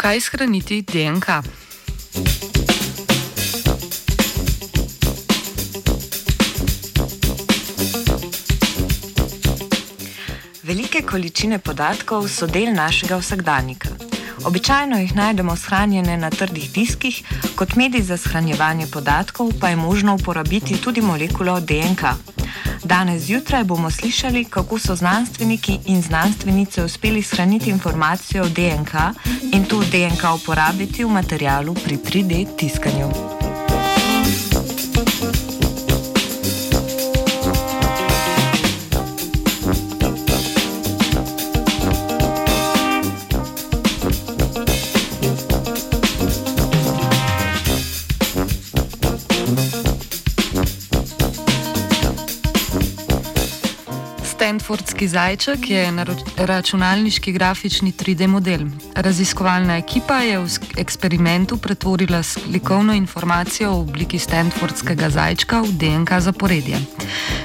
Kaj 0.00 0.20
shraniti 0.20 0.82
DNK? 0.82 1.26
Velike 10.62 11.02
količine 11.02 11.58
podatkov 11.58 12.28
so 12.28 12.46
del 12.46 12.72
našega 12.72 13.16
vsakdanjika. 13.20 13.88
Običajno 14.44 14.98
jih 14.98 15.16
najdemo 15.16 15.56
shranjene 15.56 16.16
na 16.16 16.30
trdih 16.30 16.72
diskih, 16.72 17.22
kot 17.54 17.76
medij 17.76 18.02
za 18.02 18.16
shranjevanje 18.16 18.86
podatkov 18.86 19.52
pa 19.60 19.68
je 19.68 19.76
možno 19.76 20.14
uporabiti 20.14 20.80
tudi 20.80 21.00
molekulo 21.00 21.60
DNK. 21.60 22.02
Danes 22.84 23.22
zjutraj 23.22 23.64
bomo 23.64 23.90
slišali, 23.90 24.44
kako 24.44 24.78
so 24.78 24.94
znanstveniki 24.94 25.78
in 25.86 26.02
znanstvenice 26.02 26.84
uspeli 26.84 27.22
shraniti 27.22 27.70
informacijo 27.70 28.42
o 28.42 28.48
DNK 28.48 28.94
in 29.52 29.64
to 29.64 29.80
DNK 29.80 30.24
uporabiti 30.42 31.04
v 31.04 31.08
materialu 31.08 31.74
pri 31.74 31.96
3D 31.96 32.56
tiskanju. 32.56 33.39
Stanfordski 54.60 55.08
zajček 55.08 55.70
je 55.70 55.92
računalniški 56.36 57.32
grafični 57.32 57.92
3D 57.92 58.26
model. 58.26 58.60
Raziskovalna 58.94 59.76
ekipa 59.76 60.18
je 60.20 60.38
v 60.38 60.48
eksperimentu 60.76 61.56
pretvorila 61.56 62.22
slikovno 62.22 62.92
informacijo 62.92 63.70
v 63.70 63.80
obliki 63.80 64.18
Stanfordskega 64.18 65.10
zajčka 65.10 65.60
v 65.60 65.72
DNK 65.72 66.20
zaporedje. 66.20 66.76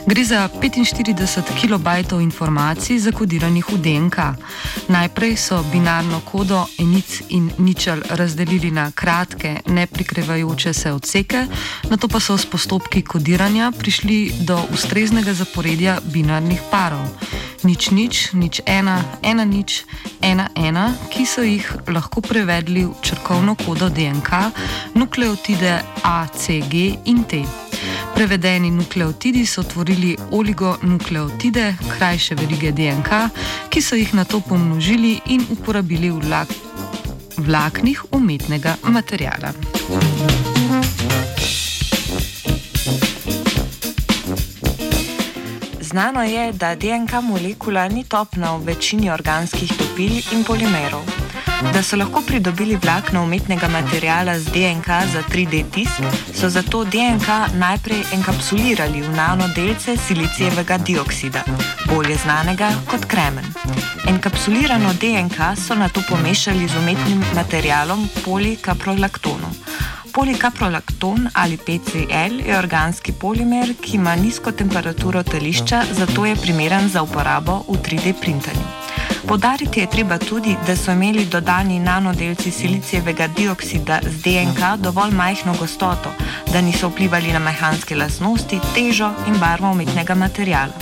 Gre 0.07 0.23
za 0.23 0.49
45 0.61 1.55
kilobajtov 1.61 2.22
informacij 2.22 2.99
zakodiranih 2.99 3.66
v 3.72 3.77
DNK. 3.77 4.17
Najprej 4.88 5.38
so 5.38 5.63
binarno 5.72 6.19
kodo 6.19 6.67
enic 6.77 7.23
in 7.29 7.50
ničel 7.57 8.03
razdelili 8.09 8.72
na 8.72 8.91
kratke, 8.91 9.61
neprikrevajoče 9.66 10.73
se 10.73 10.91
odseke, 10.91 11.47
na 11.89 11.97
to 11.97 12.07
pa 12.07 12.19
so 12.19 12.38
s 12.38 12.45
postopki 12.45 13.02
kodiranja 13.02 13.72
prišli 13.72 14.31
do 14.39 14.59
ustreznega 14.73 15.33
zaporedja 15.33 16.00
binarnih 16.03 16.61
parov. 16.72 17.05
Nič, 17.64 17.89
nič, 17.92 18.34
nič, 18.34 18.61
ena, 18.66 19.02
ena, 19.23 19.45
nič, 19.45 19.86
ena, 20.22 20.50
ena, 20.56 20.94
ki 21.09 21.25
so 21.25 21.42
jih 21.42 21.66
lahko 21.89 22.22
prevedli 22.22 22.86
v 22.86 22.94
črkovno 23.02 23.56
kodo 23.58 23.89
DNK, 23.89 24.30
nukleotide 24.94 25.81
A, 26.03 26.28
C, 26.30 26.62
G 26.70 26.94
in 27.06 27.23
T. 27.25 27.42
Prevedeni 28.16 28.72
nukleotidi 28.72 29.45
so 29.45 29.64
tvorili 29.64 30.16
oligonukleotide, 30.31 31.75
krajše 31.97 32.36
verige 32.36 32.72
DNK, 32.72 33.12
ki 33.69 33.81
so 33.81 33.97
jih 33.97 34.14
na 34.14 34.23
to 34.23 34.40
pomnožili 34.40 35.19
in 35.34 35.44
uporabili 35.50 36.14
v 36.14 36.22
vlak 36.22 36.50
vlaknih 37.38 38.06
umetnega 38.12 38.75
materijala. 38.84 39.53
Znano 45.95 46.23
je, 46.23 46.51
da 46.51 46.75
DNK 46.75 47.11
molekula 47.22 47.88
ni 47.88 48.03
topna 48.03 48.57
v 48.57 48.66
večini 48.66 49.07
organskih 49.09 49.72
topil 49.78 50.11
in 50.35 50.44
polimerov. 50.44 51.06
Da 51.73 51.83
so 51.83 51.95
lahko 51.95 52.19
pridobili 52.22 52.75
vlakno 52.75 53.23
umetnega 53.23 53.67
materijala 53.67 54.39
z 54.39 54.51
DNK 54.51 54.88
za 55.13 55.22
3D 55.31 55.63
tisk, 55.72 56.03
so 56.34 56.50
zato 56.50 56.84
DNK 56.84 57.28
najprej 57.55 58.03
enkapsulirali 58.13 59.01
v 59.01 59.16
nanodelce 59.16 59.95
silicijevega 59.97 60.78
dioksida, 60.78 61.44
bolje 61.88 62.17
znanega 62.25 62.72
kot 62.91 63.05
kremen. 63.05 63.47
Enkapsulirano 64.07 64.94
DNK 65.00 65.55
so 65.67 65.75
na 65.75 65.89
to 65.89 66.03
pomešali 66.09 66.67
z 66.67 66.78
umetnim 66.78 67.23
materijalom 67.35 68.09
polikaprolaktonom. 68.25 69.55
Polikaprolakton 70.16 71.28
ali 71.34 71.58
PCL 71.58 72.48
je 72.48 72.58
organski 72.58 73.12
polimer, 73.12 73.74
ki 73.81 73.98
ima 73.98 74.16
nizko 74.16 74.52
temperaturo 74.52 75.24
telišča, 75.24 75.81
zato 75.92 76.26
je 76.26 76.36
primeren 76.36 76.90
za 76.90 77.02
uporabo 77.02 77.58
v 77.68 77.76
3D 77.78 78.14
printanju. 78.22 78.64
Podariti 79.28 79.80
je 79.80 79.90
treba 79.90 80.18
tudi, 80.18 80.56
da 80.68 80.76
so 80.76 80.92
imeli 80.92 81.26
dodani 81.26 81.80
nanodelci 81.80 82.52
silicijevega 82.52 83.28
dioksida 83.28 84.00
z 84.03 84.22
DNK 84.24 84.78
dovolj 84.78 85.12
majhno 85.12 85.56
gostoto, 85.59 86.14
da 86.53 86.62
niso 86.62 86.90
vplivali 86.90 87.34
na 87.34 87.40
mehanske 87.40 87.96
lastnosti, 87.96 88.59
težo 88.76 89.12
in 89.28 89.40
barvo 89.40 89.72
umetnega 89.72 90.16
materijala. 90.16 90.74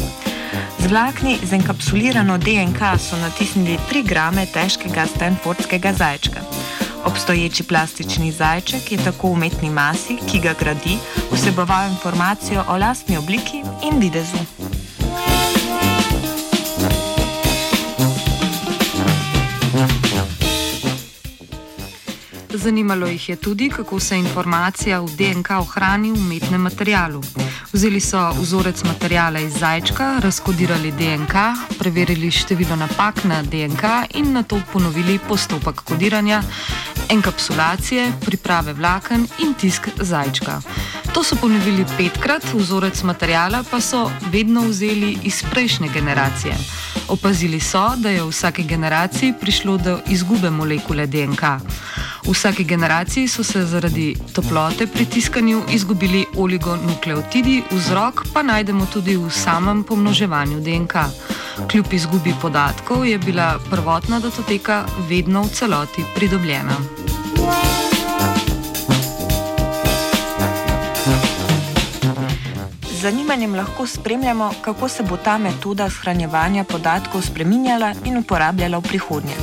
Z 0.80 0.88
vlakni 0.88 1.38
z 1.44 1.54
enkapsulirano 1.54 2.38
DNK 2.38 3.00
so 3.00 3.18
natisnili 3.18 3.80
3 3.92 4.08
grame 4.08 4.46
težkega 4.46 5.06
stanfordskega 5.16 5.94
zajčka. 5.94 6.42
Obstoječi 7.06 7.64
plastični 7.64 8.32
zajček 8.32 8.92
je 8.92 8.98
tako 8.98 9.28
v 9.28 9.32
umetni 9.32 9.70
masi, 9.70 10.18
ki 10.32 10.40
ga 10.40 10.54
gradi, 10.60 10.98
vseboval 11.32 11.90
informacijo 11.90 12.64
o 12.68 12.78
lastni 12.78 13.18
obliki 13.18 13.64
in 13.84 14.00
videzu. 14.00 14.38
Zanimalo 22.54 23.08
jih 23.08 23.30
je 23.30 23.36
tudi, 23.36 23.70
kako 23.70 24.00
se 24.00 24.18
informacija 24.18 25.00
v 25.00 25.10
DNK 25.18 25.50
ohrani 25.50 26.12
v 26.12 26.16
umetnem 26.16 26.62
materialu. 26.62 27.22
Vzeli 27.74 28.00
so 28.00 28.30
vzorec 28.40 28.84
materijala 28.84 29.40
iz 29.40 29.58
zajčka, 29.60 30.20
razkodirali 30.20 30.92
DNK, 30.92 31.34
preverili 31.80 32.32
število 32.32 32.76
napak 32.76 33.24
na 33.24 33.42
DNK 33.44 33.84
in 34.14 34.34
na 34.34 34.44
to 34.44 34.62
ponovili 34.74 35.20
postopek 35.28 35.82
kodiranja, 35.82 36.44
enkapsulacije, 37.14 38.12
priprave 38.26 38.74
vlaken 38.74 39.28
in 39.40 39.54
tisk 39.54 39.90
zajčka. 39.96 40.62
To 41.14 41.24
so 41.24 41.36
ponovili 41.36 41.86
petkrat, 41.98 42.44
vzorec 42.54 43.04
materijala 43.04 43.64
pa 43.72 43.82
so 43.82 44.10
vedno 44.32 44.62
vzeli 44.62 45.18
iz 45.24 45.44
prejšnje 45.52 45.90
generacije. 45.94 46.56
Opazili 47.08 47.60
so, 47.60 47.92
da 47.98 48.10
je 48.10 48.24
v 48.24 48.30
vsaki 48.30 48.64
generaciji 48.64 49.34
prišlo 49.42 49.78
do 49.78 50.00
izgube 50.08 50.50
molekule 50.50 51.06
DNK. 51.08 51.44
V 52.26 52.32
vsaki 52.32 52.64
generaciji 52.64 53.28
so 53.28 53.44
se 53.44 53.66
zaradi 53.66 54.16
toplote 54.34 54.88
pri 54.88 55.06
tiskanju 55.06 55.64
izgubili 55.70 56.26
oligonukleotidi, 56.36 57.64
vzrok 57.72 58.26
pa 58.34 58.42
najdemo 58.42 58.86
tudi 58.86 59.18
v 59.18 59.30
samem 59.30 59.84
pomnoževanju 59.84 60.60
DNK. 60.60 60.96
Kljub 61.72 61.94
izgubi 61.94 62.34
podatkov 62.42 63.06
je 63.06 63.18
bila 63.18 63.60
prvotna 63.70 64.20
datoteka 64.20 64.86
vedno 65.10 65.44
v 65.44 65.50
celoti 65.50 66.04
pridobljena. 66.16 67.03
Zanimanjem 73.04 73.56
lahko 73.56 73.88
spremljamo, 73.88 74.52
kako 74.62 74.88
se 74.90 75.04
bo 75.04 75.18
ta 75.18 75.38
metoda 75.38 75.90
shranjevanja 75.90 76.64
podatkov 76.64 77.22
spreminjala 77.22 77.94
in 78.06 78.18
uporabljala 78.18 78.78
v 78.78 78.88
prihodnje. 78.88 79.36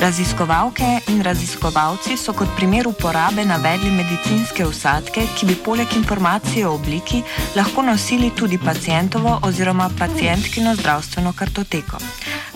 Raziskovalke 0.00 0.88
in 1.08 1.22
raziskovalci 1.22 2.16
so 2.16 2.32
kot 2.32 2.52
primer 2.56 2.88
uporabe 2.88 3.44
navedli 3.44 3.90
medicinske 3.90 4.66
usadke, 4.66 5.24
ki 5.38 5.46
bi 5.46 5.56
poleg 5.64 5.96
informacije 5.96 6.66
o 6.68 6.74
obliki 6.74 7.22
lahko 7.56 7.82
nosili 7.82 8.30
tudi 8.36 8.58
pacijentovo 8.58 9.38
oziroma 9.42 9.90
pacijentkino 9.98 10.74
zdravstveno 10.74 11.32
kartoteko. 11.32 11.96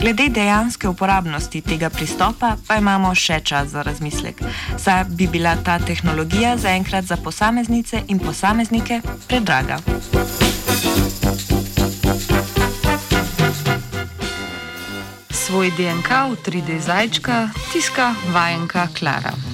Glede 0.02 0.28
dejanske 0.28 0.88
uporabnosti 0.88 1.60
tega 1.60 1.90
pristopa 1.90 2.56
pa 2.66 2.76
imamo 2.76 3.14
še 3.14 3.36
čas 3.46 3.68
za 3.70 3.82
razmislek, 3.86 4.42
saj 4.78 5.04
bi 5.14 5.28
bila 5.30 5.54
ta 5.64 5.78
tehnologija 5.78 6.56
zaenkrat 6.58 7.04
za 7.04 7.16
posameznice 7.16 8.02
in 8.08 8.18
posameznike 8.18 9.00
predraga. 9.28 9.78
svoj 15.52 15.68
DNK 15.76 16.10
v 16.32 16.34
3D 16.48 16.80
zajčka 16.80 17.52
tiska 17.72 18.14
vajenka 18.32 18.88
Klara. 18.98 19.51